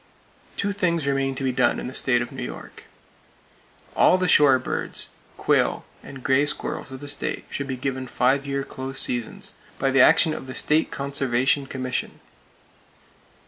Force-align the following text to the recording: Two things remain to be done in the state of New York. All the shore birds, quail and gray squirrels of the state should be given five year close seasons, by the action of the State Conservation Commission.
Two 0.57 0.71
things 0.71 1.05
remain 1.05 1.35
to 1.35 1.43
be 1.43 1.51
done 1.51 1.79
in 1.79 1.85
the 1.85 1.93
state 1.93 2.23
of 2.23 2.31
New 2.31 2.41
York. 2.41 2.85
All 3.95 4.17
the 4.17 4.27
shore 4.27 4.57
birds, 4.57 5.09
quail 5.37 5.85
and 6.01 6.23
gray 6.23 6.47
squirrels 6.47 6.89
of 6.91 7.01
the 7.01 7.07
state 7.07 7.45
should 7.51 7.67
be 7.67 7.77
given 7.77 8.07
five 8.07 8.47
year 8.47 8.63
close 8.63 8.99
seasons, 8.99 9.53
by 9.77 9.91
the 9.91 10.01
action 10.01 10.33
of 10.33 10.47
the 10.47 10.55
State 10.55 10.89
Conservation 10.89 11.67
Commission. 11.67 12.19